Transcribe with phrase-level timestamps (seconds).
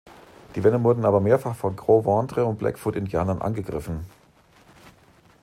[0.55, 4.07] Die Männer wurden aber mehrfach von Gros Ventre- und Blackfoot-Indianern angegriffen.